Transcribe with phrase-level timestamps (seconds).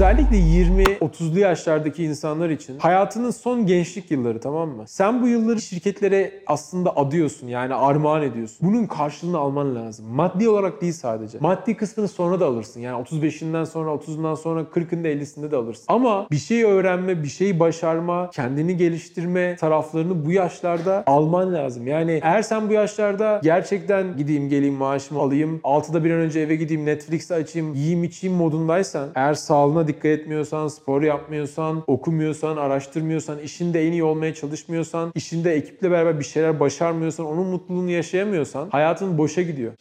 [0.00, 4.84] Özellikle 20-30'lu yaşlardaki insanlar için hayatının son gençlik yılları tamam mı?
[4.86, 8.58] Sen bu yılları şirketlere aslında adıyorsun yani armağan ediyorsun.
[8.68, 10.06] Bunun karşılığını alman lazım.
[10.06, 11.38] Maddi olarak değil sadece.
[11.40, 12.80] Maddi kısmını sonra da alırsın.
[12.80, 15.84] Yani 35'inden sonra, 30'undan sonra, 40'ında 50'sinde de alırsın.
[15.88, 21.86] Ama bir şey öğrenme, bir şeyi başarma, kendini geliştirme taraflarını bu yaşlarda alman lazım.
[21.86, 26.56] Yani eğer sen bu yaşlarda gerçekten gideyim geleyim maaşımı alayım, 6'da bir an önce eve
[26.56, 33.86] gideyim Netflix açayım, yiyeyim içeyim modundaysan, eğer sağlığına dikkat etmiyorsan, spor yapmıyorsan, okumuyorsan, araştırmıyorsan, işinde
[33.86, 39.42] en iyi olmaya çalışmıyorsan, işinde ekiple beraber bir şeyler başarmıyorsan, onun mutluluğunu yaşayamıyorsan hayatın boşa
[39.42, 39.72] gidiyor.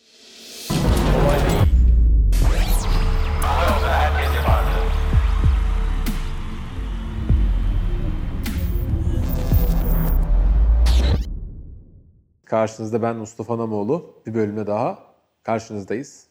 [12.45, 14.21] Karşınızda ben Mustafa Namoğlu.
[14.25, 14.99] Bir bölümde daha
[15.43, 16.27] karşınızdayız.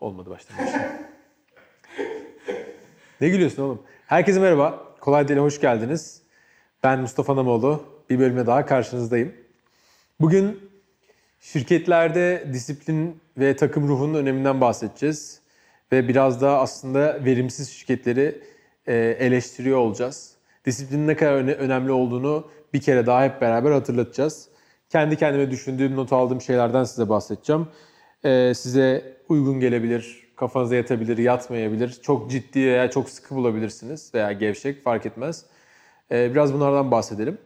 [0.00, 0.56] Olmadı baştan.
[3.20, 3.82] Ne gülüyorsun oğlum?
[4.06, 4.84] Herkese merhaba.
[5.00, 6.22] Kolay Dile hoş geldiniz.
[6.82, 7.84] Ben Mustafa Namoğlu.
[8.10, 9.32] Bir bölümde daha karşınızdayım.
[10.20, 10.70] Bugün
[11.40, 15.40] şirketlerde disiplin ve takım ruhunun öneminden bahsedeceğiz.
[15.92, 18.42] Ve biraz daha aslında verimsiz şirketleri
[18.86, 20.34] e, eleştiriyor olacağız.
[20.66, 24.48] Disiplinin ne kadar öne- önemli olduğunu bir kere daha hep beraber hatırlatacağız.
[24.90, 27.66] Kendi kendime düşündüğüm, not aldığım şeylerden size bahsedeceğim.
[28.24, 31.98] Ee, size uygun gelebilir, kafanıza yatabilir, yatmayabilir.
[32.02, 35.44] Çok ciddi veya çok sıkı bulabilirsiniz veya gevşek fark etmez.
[36.10, 37.38] Ee, biraz bunlardan bahsedelim.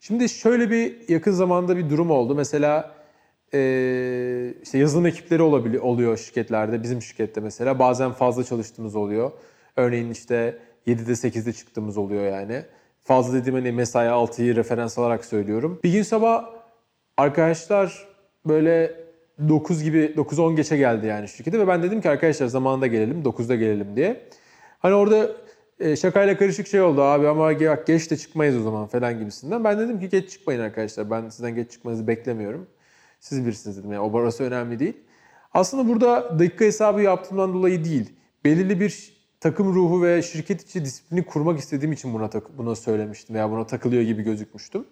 [0.00, 2.34] Şimdi şöyle bir yakın zamanda bir durum oldu.
[2.34, 2.94] Mesela
[3.54, 6.82] ee, işte yazılım ekipleri olabiliyor, oluyor şirketlerde.
[6.82, 9.32] Bizim şirkette mesela bazen fazla çalıştığımız oluyor.
[9.76, 12.62] Örneğin işte 7'de 8'de çıktığımız oluyor yani.
[13.04, 15.80] Fazla dediğim hani mesai 6'yı referans alarak söylüyorum.
[15.84, 16.50] Bir gün sabah
[17.16, 18.08] arkadaşlar
[18.46, 19.03] böyle
[19.48, 23.54] 9 gibi 9-10 geçe geldi yani şirkete ve ben dedim ki arkadaşlar zamanında gelelim 9'da
[23.54, 24.20] gelelim diye.
[24.78, 25.30] Hani orada
[25.80, 29.64] e, şakayla karışık şey oldu abi ama geç de çıkmayız o zaman falan gibisinden.
[29.64, 32.66] Ben dedim ki geç çıkmayın arkadaşlar ben sizden geç çıkmanızı beklemiyorum.
[33.20, 34.96] Siz bilirsiniz dedim yani o burası önemli değil.
[35.54, 38.12] Aslında burada dakika hesabı yaptığımdan dolayı değil.
[38.44, 43.50] Belirli bir takım ruhu ve şirket içi disiplini kurmak istediğim için buna buna söylemiştim veya
[43.50, 44.84] buna takılıyor gibi gözükmüştüm.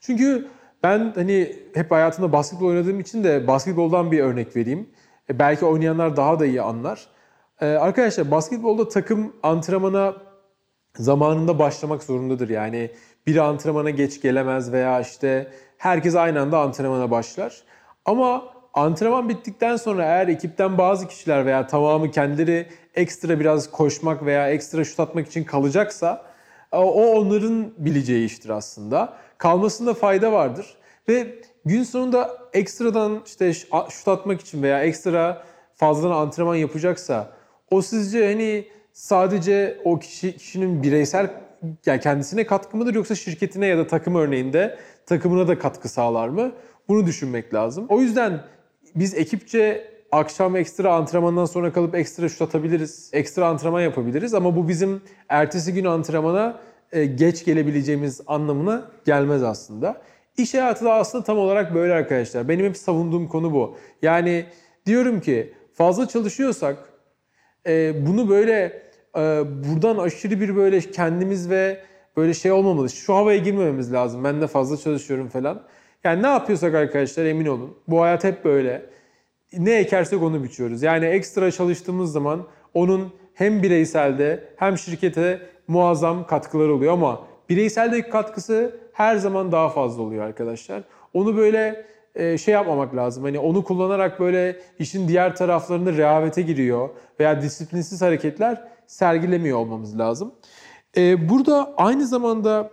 [0.00, 0.48] Çünkü
[0.84, 4.90] ben hani hep hayatımda basketbol oynadığım için de basketboldan bir örnek vereyim.
[5.30, 7.06] E, belki oynayanlar daha da iyi anlar.
[7.60, 10.14] E, arkadaşlar basketbolda takım antrenmana
[10.96, 12.48] zamanında başlamak zorundadır.
[12.48, 12.90] Yani
[13.26, 17.62] biri antrenmana geç gelemez veya işte herkes aynı anda antrenmana başlar.
[18.04, 24.50] Ama antrenman bittikten sonra eğer ekipten bazı kişiler veya tamamı kendileri ekstra biraz koşmak veya
[24.50, 26.26] ekstra şut atmak için kalacaksa
[26.72, 29.23] o onların bileceği iştir aslında.
[29.38, 30.66] Kalmasında fayda vardır.
[31.08, 31.34] Ve
[31.64, 33.54] gün sonunda ekstradan işte
[33.90, 37.32] şut atmak için veya ekstra fazladan antrenman yapacaksa
[37.70, 41.30] o sizce hani sadece o kişi kişinin bireysel
[41.86, 46.52] yani kendisine katkı mıdır yoksa şirketine ya da takım örneğinde takımına da katkı sağlar mı?
[46.88, 47.86] Bunu düşünmek lazım.
[47.88, 48.40] O yüzden
[48.94, 53.10] biz ekipçe akşam ekstra antrenmandan sonra kalıp ekstra şut atabiliriz.
[53.12, 56.60] Ekstra antrenman yapabiliriz ama bu bizim ertesi gün antrenmana
[57.02, 60.02] geç gelebileceğimiz anlamına gelmez aslında.
[60.36, 62.48] İş hayatı da aslında tam olarak böyle arkadaşlar.
[62.48, 63.76] Benim hep savunduğum konu bu.
[64.02, 64.46] Yani
[64.86, 66.76] diyorum ki fazla çalışıyorsak
[67.66, 68.82] e, bunu böyle
[69.16, 71.80] e, buradan aşırı bir böyle kendimiz ve
[72.16, 72.90] böyle şey olmamalı.
[72.90, 74.24] Şu havaya girmememiz lazım.
[74.24, 75.62] Ben de fazla çalışıyorum falan.
[76.04, 77.78] Yani ne yapıyorsak arkadaşlar emin olun.
[77.88, 78.86] Bu hayat hep böyle.
[79.52, 80.82] Ne ekersek onu biçiyoruz.
[80.82, 88.80] Yani ekstra çalıştığımız zaman onun hem bireyselde hem şirkete muazzam katkıları oluyor ama bireyseldeki katkısı
[88.92, 90.82] her zaman daha fazla oluyor arkadaşlar.
[91.14, 93.24] Onu böyle e, şey yapmamak lazım.
[93.24, 96.88] Hani onu kullanarak böyle işin diğer taraflarında rehavete giriyor
[97.20, 100.34] veya disiplinsiz hareketler sergilemiyor olmamız lazım.
[100.96, 102.70] E, burada aynı zamanda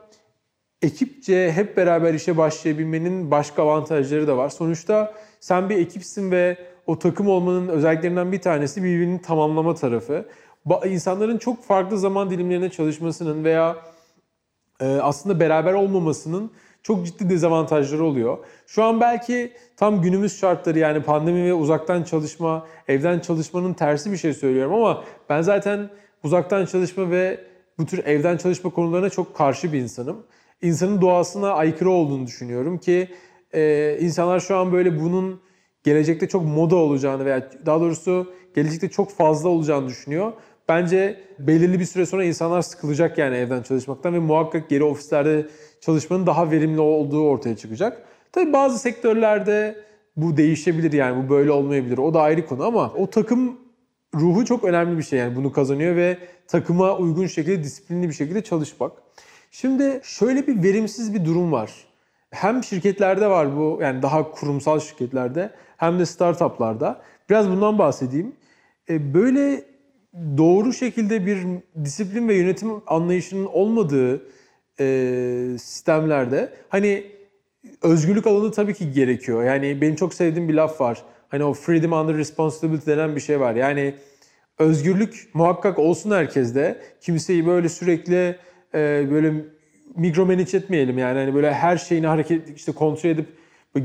[0.82, 4.50] ekipçe hep beraber işe başlayabilmenin başka avantajları da var.
[4.50, 10.26] Sonuçta sen bir ekipsin ve o takım olmanın özelliklerinden bir tanesi birbirini tamamlama tarafı.
[10.86, 13.78] İnsanların çok farklı zaman dilimlerinde çalışmasının veya
[14.80, 16.52] e, aslında beraber olmamasının
[16.84, 18.38] çok ciddi dezavantajları oluyor.
[18.68, 24.18] Şu an belki tam günümüz şartları yani pandemi ve uzaktan çalışma, evden çalışmanın tersi bir
[24.18, 25.90] şey söylüyorum ama ben zaten
[26.24, 27.40] uzaktan çalışma ve
[27.78, 30.24] bu tür evden çalışma konularına çok karşı bir insanım.
[30.62, 33.10] İnsanın doğasına aykırı olduğunu düşünüyorum ki
[33.54, 35.42] e, insanlar şu an böyle bunun
[35.84, 40.34] gelecekte çok moda olacağını veya daha doğrusu gelecekte çok fazla olacağını düşünüyor.
[40.72, 45.48] Bence belirli bir süre sonra insanlar sıkılacak yani evden çalışmaktan ve muhakkak geri ofislerde
[45.82, 48.04] çalışmanın daha verimli olduğu ortaya çıkacak.
[48.32, 49.76] Tabii bazı sektörlerde
[50.16, 51.98] bu değişebilir yani bu böyle olmayabilir.
[51.98, 53.60] O da ayrı konu ama o takım
[54.16, 58.44] ruhu çok önemli bir şey yani bunu kazanıyor ve takıma uygun şekilde disiplinli bir şekilde
[58.44, 58.92] çalışmak.
[59.52, 61.72] Şimdi şöyle bir verimsiz bir durum var.
[62.30, 67.02] Hem şirketlerde var bu yani daha kurumsal şirketlerde hem de startuplarda.
[67.30, 68.36] Biraz bundan bahsedeyim.
[68.90, 69.71] E, böyle
[70.14, 71.38] doğru şekilde bir
[71.86, 74.22] disiplin ve yönetim anlayışının olmadığı
[74.80, 77.04] e, sistemlerde hani
[77.82, 79.44] özgürlük alanı tabii ki gerekiyor.
[79.44, 81.02] Yani benim çok sevdiğim bir laf var.
[81.30, 83.56] Hani o freedom under responsibility denen bir şey var.
[83.56, 83.96] Yani
[84.60, 86.82] özgürlük muhakkak olsun herkeste.
[87.02, 88.36] Kimseyi böyle sürekli
[88.74, 89.34] e, böyle
[89.96, 91.20] mikromanage etmeyelim yani.
[91.20, 93.28] Hani böyle her şeyini hareket işte kontrol edip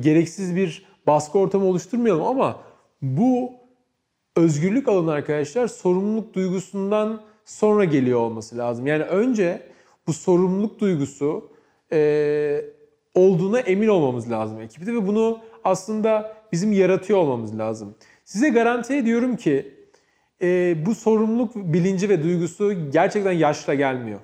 [0.00, 2.60] gereksiz bir baskı ortamı oluşturmayalım ama
[3.02, 3.52] bu
[4.36, 8.86] özgürlük alanı arkadaşlar sorumluluk duygusundan sonra geliyor olması lazım.
[8.86, 9.62] Yani önce
[10.06, 11.50] bu sorumluluk duygusu
[11.92, 12.64] e,
[13.14, 17.94] olduğuna emin olmamız lazım ekipte ve bunu aslında bizim yaratıyor olmamız lazım.
[18.24, 19.74] Size garanti ediyorum ki
[20.42, 24.20] e, bu sorumluluk bilinci ve duygusu gerçekten yaşla gelmiyor.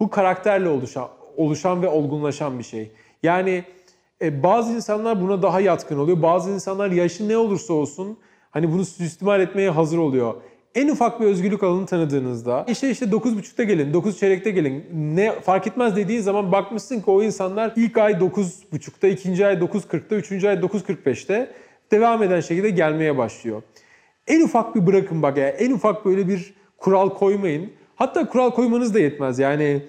[0.00, 2.92] Bu karakterle oluşan, oluşan ve olgunlaşan bir şey.
[3.22, 3.64] Yani
[4.22, 6.22] e, bazı insanlar buna daha yatkın oluyor.
[6.22, 8.18] Bazı insanlar yaşı ne olursa olsun
[8.50, 10.34] hani bunu suistimal etmeye hazır oluyor.
[10.74, 15.66] En ufak bir özgürlük alanı tanıdığınızda işte işte 9.30'da gelin, 9 çeyrekte gelin ne fark
[15.66, 20.56] etmez dediğin zaman bakmışsın ki o insanlar ilk ay 9.30'da, ikinci ay 9.40'da, üçüncü ay
[20.56, 21.52] 9.45'te
[21.90, 23.62] devam eden şekilde gelmeye başlıyor.
[24.26, 27.72] En ufak bir bırakın bak ya, en ufak böyle bir kural koymayın.
[27.96, 29.82] Hatta kural koymanız da yetmez yani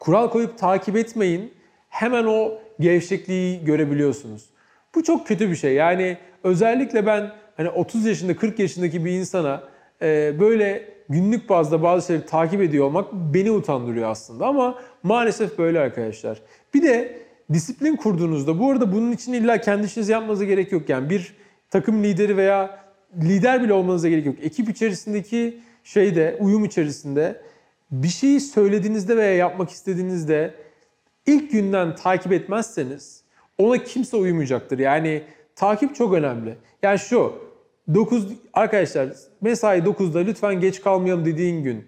[0.00, 1.52] kural koyup takip etmeyin.
[1.88, 4.50] Hemen o gevşekliği görebiliyorsunuz.
[4.94, 5.74] Bu çok kötü bir şey.
[5.74, 9.62] Yani özellikle ben hani 30 yaşında 40 yaşındaki bir insana
[10.02, 15.80] e, böyle günlük bazda bazı şeyleri takip ediyor olmak beni utandırıyor aslında ama maalesef böyle
[15.80, 16.42] arkadaşlar.
[16.74, 17.18] Bir de
[17.52, 20.88] disiplin kurduğunuzda bu arada bunun için illa kendi işinizi yapmanıza gerek yok.
[20.88, 21.34] Yani bir
[21.70, 22.84] takım lideri veya
[23.22, 24.36] lider bile olmanıza gerek yok.
[24.42, 27.40] Ekip içerisindeki şeyde, uyum içerisinde
[27.90, 30.54] bir şeyi söylediğinizde veya yapmak istediğinizde
[31.26, 33.24] ilk günden takip etmezseniz
[33.58, 34.78] ona kimse uyumayacaktır.
[34.78, 35.22] Yani
[35.56, 36.56] takip çok önemli.
[36.82, 37.32] Yani şu
[37.94, 39.08] 9 arkadaşlar
[39.40, 41.84] mesai 9'da lütfen geç kalmayalım dediğin gün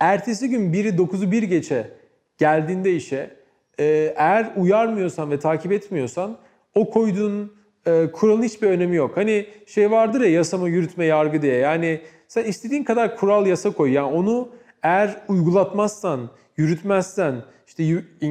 [0.00, 1.90] ertesi gün biri 9'u 1 geçe
[2.38, 3.30] geldiğinde işe
[3.78, 6.36] e, eğer uyarmıyorsan ve takip etmiyorsan
[6.74, 7.52] o koyduğun
[7.86, 9.16] e, kuralın hiçbir önemi yok.
[9.16, 11.56] Hani şey vardır ya yasama, yürütme, yargı diye.
[11.56, 13.92] Yani sen istediğin kadar kural yasa koy.
[13.92, 14.48] Yani onu
[14.82, 17.34] eğer uygulatmazsan, yürütmezsen,
[17.66, 17.82] işte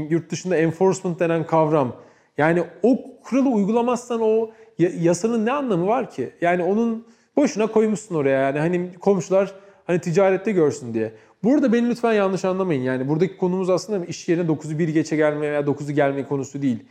[0.10, 1.96] yurt dışında enforcement denen kavram.
[2.38, 6.30] Yani o kuralı uygulamazsan o yasanın ne anlamı var ki?
[6.42, 9.54] Yani onun boşuna koymuşsun oraya yani hani komşular
[9.88, 11.14] hani ticarette görsün diye.
[11.44, 12.82] Burada beni lütfen yanlış anlamayın.
[12.82, 16.84] Yani buradaki konumuz aslında iş yerine 9'u 1 geçe gelme veya 9'u gelme konusu değil.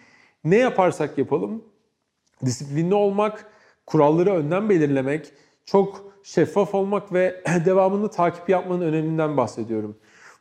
[0.45, 1.63] Ne yaparsak yapalım
[2.45, 3.47] disiplinli olmak,
[3.87, 5.33] kuralları önden belirlemek,
[5.65, 9.97] çok şeffaf olmak ve devamını takip yapmanın öneminden bahsediyorum.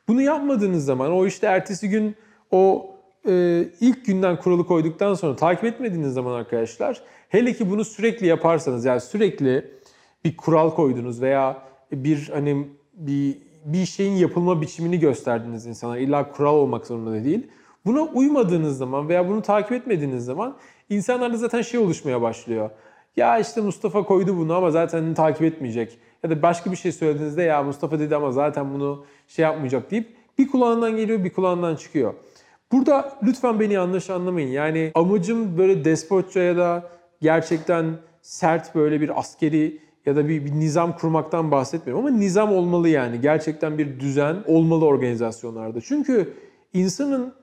[0.07, 2.15] Bunu yapmadığınız zaman o işte ertesi gün
[2.51, 2.91] o
[3.27, 8.85] e, ilk günden kuralı koyduktan sonra takip etmediğiniz zaman arkadaşlar hele ki bunu sürekli yaparsanız
[8.85, 9.71] yani sürekli
[10.25, 11.61] bir kural koydunuz veya
[11.91, 15.97] bir hani bir bir şeyin yapılma biçimini gösterdiniz insana.
[15.97, 17.47] İlla kural olmak zorunda değil.
[17.85, 20.55] Buna uymadığınız zaman veya bunu takip etmediğiniz zaman
[20.89, 22.69] insanlarda zaten şey oluşmaya başlıyor.
[23.17, 25.97] Ya işte Mustafa koydu bunu ama zaten takip etmeyecek.
[26.23, 30.15] Ya da başka bir şey söylediğinizde ya Mustafa dedi ama zaten bunu şey yapmayacak deyip
[30.37, 32.13] bir kulağından geliyor bir kulağından çıkıyor.
[32.71, 34.49] Burada lütfen beni yanlış anlamayın.
[34.49, 36.89] Yani amacım böyle despotça ya da
[37.21, 37.85] gerçekten
[38.21, 43.21] sert böyle bir askeri ya da bir, bir nizam kurmaktan bahsetmiyorum ama nizam olmalı yani.
[43.21, 45.81] Gerçekten bir düzen olmalı organizasyonlarda.
[45.81, 46.33] Çünkü
[46.73, 47.33] insanın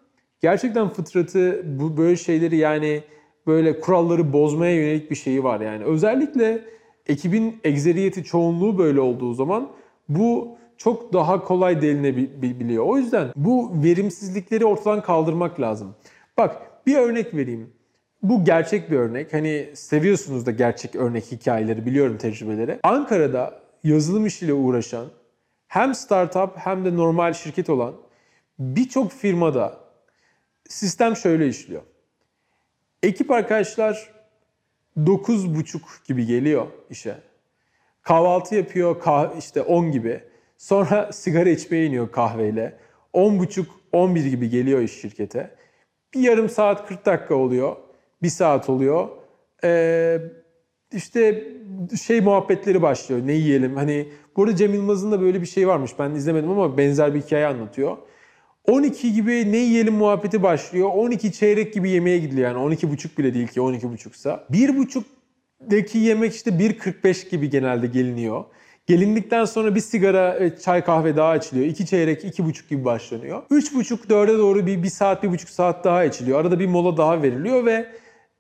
[0.40, 3.02] gerçekten fıtratı bu böyle şeyleri yani
[3.46, 5.84] böyle kuralları bozmaya yönelik bir şeyi var yani.
[5.84, 6.64] Özellikle
[7.06, 9.68] ekibin egzeriyeti çoğunluğu böyle olduğu zaman
[10.08, 12.84] bu çok daha kolay delinebiliyor.
[12.86, 15.94] O yüzden bu verimsizlikleri ortadan kaldırmak lazım.
[16.36, 17.70] Bak bir örnek vereyim.
[18.22, 19.32] Bu gerçek bir örnek.
[19.32, 22.80] Hani seviyorsunuz da gerçek örnek hikayeleri biliyorum tecrübeleri.
[22.82, 25.06] Ankara'da yazılım işiyle uğraşan
[25.68, 27.94] hem startup hem de normal şirket olan
[28.58, 29.80] birçok firmada
[30.68, 31.82] sistem şöyle işliyor.
[33.02, 34.10] Ekip arkadaşlar
[34.96, 37.14] 9.30 gibi geliyor işe.
[38.02, 38.96] Kahvaltı yapıyor
[39.38, 40.31] işte 10 gibi.
[40.62, 42.78] Sonra sigara içmeye iniyor kahveyle.
[43.14, 45.50] 10.30 11 gibi geliyor iş şirkete.
[46.14, 47.76] Bir yarım saat 40 dakika oluyor.
[48.22, 49.08] Bir saat oluyor.
[49.64, 50.18] Ee,
[50.92, 51.44] işte
[52.02, 53.20] şey muhabbetleri başlıyor.
[53.26, 53.76] Ne yiyelim?
[53.76, 55.90] Hani burada Cem Yılmaz'ın da böyle bir şey varmış.
[55.98, 57.96] Ben izlemedim ama benzer bir hikaye anlatıyor.
[58.66, 60.90] 12 gibi ne yiyelim muhabbeti başlıyor.
[60.94, 64.46] 12 çeyrek gibi yemeğe gidiliyor yani 12 buçuk bile değil ki 12 buçuksa.
[64.50, 68.44] 1 buçuktaki yemek işte 1.45 gibi genelde geliniyor.
[68.86, 71.66] Gelindikten sonra bir sigara, çay, kahve daha içiliyor.
[71.66, 73.42] İki çeyrek, iki buçuk gibi başlanıyor.
[73.50, 76.40] Üç buçuk, dörde doğru bir, bir saat, bir buçuk saat daha içiliyor.
[76.40, 77.86] Arada bir mola daha veriliyor ve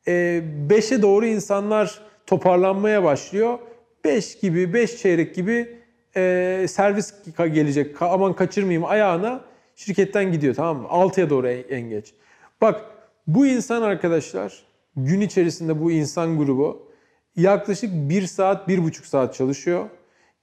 [0.08, 3.58] e, beşe doğru insanlar toparlanmaya başlıyor.
[4.04, 5.78] Beş gibi, beş çeyrek gibi
[6.16, 8.02] e, servis gelecek.
[8.02, 9.40] Aman kaçırmayayım ayağına
[9.76, 10.88] şirketten gidiyor tamam mı?
[10.88, 12.14] Altıya doğru en, en geç.
[12.60, 12.84] Bak
[13.26, 14.62] bu insan arkadaşlar
[14.96, 16.92] gün içerisinde bu insan grubu
[17.36, 19.86] yaklaşık bir saat, bir buçuk saat çalışıyor.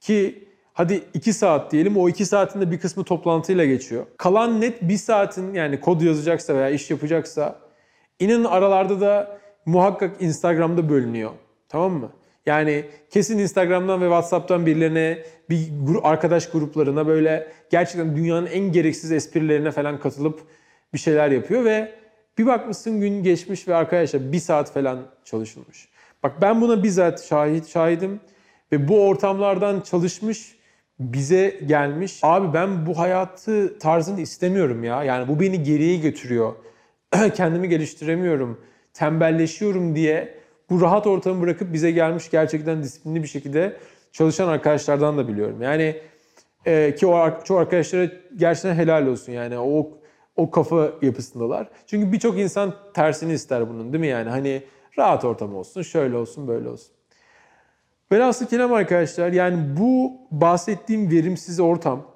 [0.00, 4.06] Ki hadi 2 saat diyelim o 2 saatin de bir kısmı toplantıyla geçiyor.
[4.16, 7.58] Kalan net 1 saatin yani kod yazacaksa veya iş yapacaksa
[8.18, 11.30] inanın aralarda da muhakkak Instagram'da bölünüyor.
[11.68, 12.10] Tamam mı?
[12.46, 15.18] Yani kesin Instagram'dan ve WhatsApp'tan birilerine,
[15.50, 15.70] bir
[16.02, 20.40] arkadaş gruplarına böyle gerçekten dünyanın en gereksiz esprilerine falan katılıp
[20.94, 21.92] bir şeyler yapıyor ve
[22.38, 25.88] bir bakmışsın gün geçmiş ve arkadaşlar bir saat falan çalışılmış.
[26.22, 28.20] Bak ben buna bizzat şahit şahidim.
[28.72, 30.56] Ve bu ortamlardan çalışmış,
[31.00, 32.20] bize gelmiş.
[32.22, 35.04] Abi ben bu hayatı tarzını istemiyorum ya.
[35.04, 36.54] Yani bu beni geriye götürüyor.
[37.34, 38.60] Kendimi geliştiremiyorum,
[38.94, 40.34] tembelleşiyorum diye
[40.70, 43.76] bu rahat ortamı bırakıp bize gelmiş gerçekten disiplinli bir şekilde
[44.12, 45.62] çalışan arkadaşlardan da biliyorum.
[45.62, 45.96] Yani
[46.66, 49.90] e, ki o çoğu arkadaşlara gerçekten helal olsun yani o
[50.36, 51.68] o kafa yapısındalar.
[51.86, 54.30] Çünkü birçok insan tersini ister bunun değil mi yani?
[54.30, 54.62] Hani
[54.98, 56.92] rahat ortam olsun, şöyle olsun, böyle olsun.
[58.12, 62.06] Velhasıl kelam arkadaşlar yani bu bahsettiğim verimsiz ortam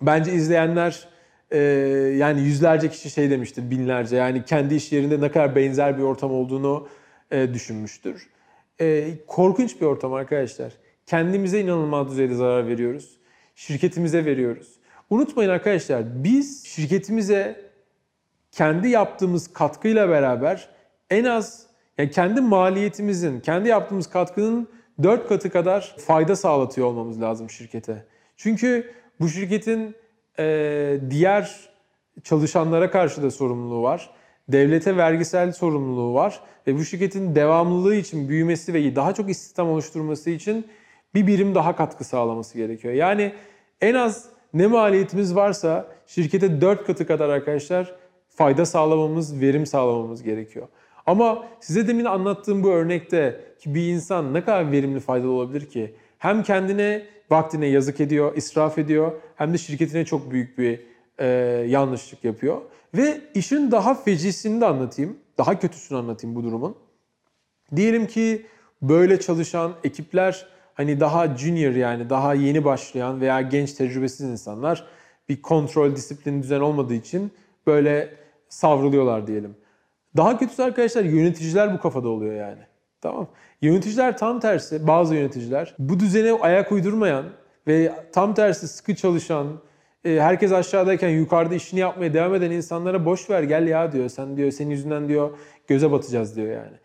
[0.00, 1.08] bence izleyenler
[1.50, 1.58] e,
[2.16, 6.32] yani yüzlerce kişi şey demiştir binlerce yani kendi iş yerinde ne kadar benzer bir ortam
[6.32, 6.88] olduğunu
[7.30, 8.28] e, düşünmüştür.
[8.80, 10.72] E, korkunç bir ortam arkadaşlar.
[11.06, 13.18] Kendimize inanılmaz düzeyde zarar veriyoruz.
[13.54, 14.76] Şirketimize veriyoruz.
[15.10, 17.60] Unutmayın arkadaşlar biz şirketimize
[18.52, 20.68] kendi yaptığımız katkıyla beraber
[21.10, 21.66] en az
[21.98, 24.68] yani kendi maliyetimizin, kendi yaptığımız katkının
[25.02, 28.04] 4 katı kadar fayda sağlatıyor olmamız lazım şirkete.
[28.36, 29.96] Çünkü bu şirketin
[30.38, 31.68] e, diğer
[32.24, 34.10] çalışanlara karşı da sorumluluğu var.
[34.48, 40.30] Devlete vergisel sorumluluğu var ve bu şirketin devamlılığı için büyümesi ve daha çok istihdam oluşturması
[40.30, 40.66] için
[41.14, 42.94] bir birim daha katkı sağlaması gerekiyor.
[42.94, 43.32] Yani
[43.80, 47.94] en az ne maliyetimiz varsa şirkete 4 katı kadar arkadaşlar
[48.28, 50.68] fayda sağlamamız, verim sağlamamız gerekiyor.
[51.06, 55.94] Ama size demin anlattığım bu örnekte ki bir insan ne kadar verimli faydalı olabilir ki?
[56.18, 60.80] Hem kendine vaktine yazık ediyor, israf ediyor hem de şirketine çok büyük bir
[61.18, 61.26] e,
[61.68, 62.60] yanlışlık yapıyor.
[62.94, 66.76] Ve işin daha fecisini de anlatayım, daha kötüsünü anlatayım bu durumun.
[67.76, 68.46] Diyelim ki
[68.82, 74.86] böyle çalışan ekipler hani daha junior yani daha yeni başlayan veya genç tecrübesiz insanlar
[75.28, 77.32] bir kontrol, disiplin, düzen olmadığı için
[77.66, 78.14] böyle
[78.48, 79.56] savruluyorlar diyelim.
[80.16, 82.62] Daha kötüsü arkadaşlar yöneticiler bu kafada oluyor yani.
[83.00, 83.28] Tamam.
[83.62, 87.24] Yöneticiler tam tersi, bazı yöneticiler bu düzene ayak uydurmayan
[87.66, 89.46] ve tam tersi sıkı çalışan,
[90.04, 94.08] e, herkes aşağıdayken yukarıda işini yapmaya devam eden insanlara boş ver gel ya diyor.
[94.08, 95.30] Sen diyor senin yüzünden diyor
[95.66, 96.76] göze batacağız diyor yani.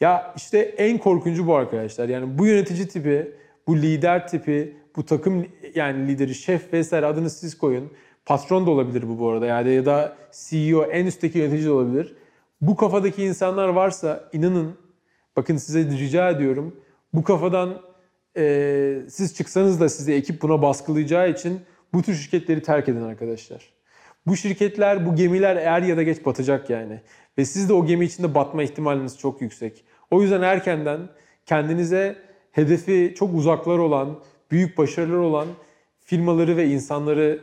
[0.00, 2.08] Ya işte en korkuncu bu arkadaşlar.
[2.08, 3.32] Yani bu yönetici tipi,
[3.66, 7.90] bu lider tipi, bu takım yani lideri, şef vesaire adını siz koyun.
[8.26, 12.16] Patron da olabilir bu bu arada yani ya da CEO en üstteki yönetici de olabilir.
[12.60, 14.78] Bu kafadaki insanlar varsa inanın
[15.36, 16.76] bakın size rica ediyorum
[17.14, 17.82] bu kafadan
[18.36, 21.60] e, siz çıksanız da sizi ekip buna baskılayacağı için
[21.92, 23.72] bu tür şirketleri terk edin arkadaşlar.
[24.26, 27.00] Bu şirketler, bu gemiler er ya da geç batacak yani.
[27.38, 29.84] Ve siz de o gemi içinde batma ihtimaliniz çok yüksek.
[30.10, 31.00] O yüzden erkenden
[31.46, 32.16] kendinize
[32.52, 34.18] hedefi çok uzaklar olan,
[34.50, 35.48] büyük başarılar olan
[36.00, 37.40] firmaları ve insanları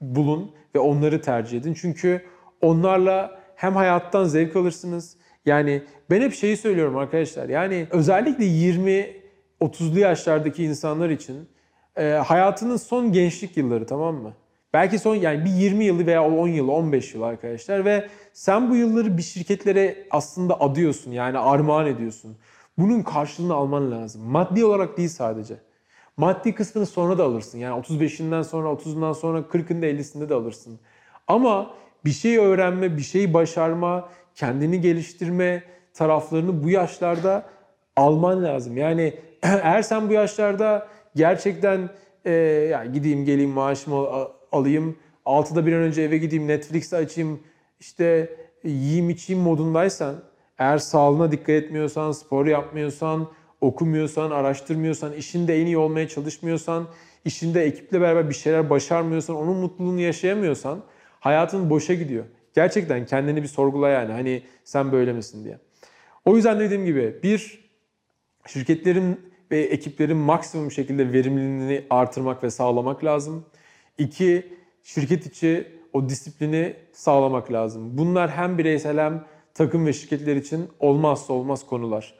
[0.00, 1.74] bulun ve onları tercih edin.
[1.80, 2.22] Çünkü
[2.60, 5.16] onlarla hem hayattan zevk alırsınız.
[5.46, 7.48] Yani ben hep şeyi söylüyorum arkadaşlar.
[7.48, 9.16] Yani özellikle 20
[9.60, 11.48] 30'lu yaşlardaki insanlar için
[11.96, 14.32] e, hayatının son gençlik yılları tamam mı?
[14.72, 18.76] Belki son yani bir 20 yılı veya 10 yıl, 15 yıl arkadaşlar ve sen bu
[18.76, 22.36] yılları bir şirketlere aslında adıyorsun yani armağan ediyorsun.
[22.78, 24.22] Bunun karşılığını alman lazım.
[24.22, 25.54] Maddi olarak değil sadece.
[26.16, 27.58] Maddi kısmını sonra da alırsın.
[27.58, 30.78] Yani 35'inden sonra, 30'undan sonra, 40'ında 50'sinde de alırsın.
[31.26, 31.74] Ama
[32.06, 35.62] bir şey öğrenme, bir şey başarma, kendini geliştirme
[35.94, 37.46] taraflarını bu yaşlarda
[37.96, 38.76] alman lazım.
[38.76, 41.90] Yani eğer sen bu yaşlarda gerçekten
[42.24, 42.32] e,
[42.70, 44.08] yani gideyim geleyim maaşımı
[44.52, 44.96] alayım,
[45.26, 47.40] 6'da bir an önce eve gideyim Netflix açayım,
[47.80, 50.14] işte yiyeyim içeyim modundaysan,
[50.58, 53.28] eğer sağlığına dikkat etmiyorsan, spor yapmıyorsan,
[53.60, 56.86] okumuyorsan, araştırmıyorsan, işinde en iyi olmaya çalışmıyorsan,
[57.24, 60.82] işinde ekiple beraber bir şeyler başarmıyorsan, onun mutluluğunu yaşayamıyorsan
[61.26, 62.24] hayatın boşa gidiyor.
[62.54, 65.58] Gerçekten kendini bir sorgula yani hani sen böyle misin diye.
[66.24, 67.70] O yüzden dediğim gibi bir
[68.46, 73.44] şirketlerin ve ekiplerin maksimum şekilde verimliliğini artırmak ve sağlamak lazım.
[73.98, 74.52] İki,
[74.82, 77.98] şirket içi o disiplini sağlamak lazım.
[77.98, 82.14] Bunlar hem bireysel hem takım ve şirketler için olmazsa olmaz konular.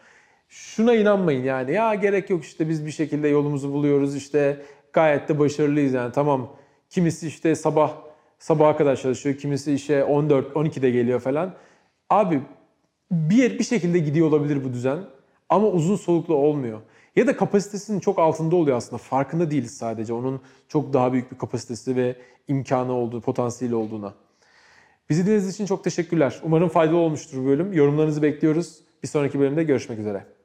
[0.48, 5.38] Şuna inanmayın yani ya gerek yok işte biz bir şekilde yolumuzu buluyoruz işte gayet de
[5.38, 6.56] başarılıyız yani tamam.
[6.90, 8.05] Kimisi işte sabah
[8.38, 11.54] sabaha kadar çalışıyor, kimisi işe 14 12'de geliyor falan.
[12.10, 12.42] Abi
[13.10, 14.98] bir bir şekilde gidiyor olabilir bu düzen
[15.48, 16.80] ama uzun soluklu olmuyor.
[17.16, 18.98] Ya da kapasitesinin çok altında oluyor aslında.
[18.98, 20.12] Farkında değiliz sadece.
[20.12, 22.16] Onun çok daha büyük bir kapasitesi ve
[22.48, 24.14] imkanı olduğu, potansiyeli olduğuna.
[25.10, 26.40] Bizi dinlediğiniz için çok teşekkürler.
[26.42, 27.72] Umarım faydalı olmuştur bu bölüm.
[27.72, 28.78] Yorumlarınızı bekliyoruz.
[29.02, 30.35] Bir sonraki bölümde görüşmek üzere.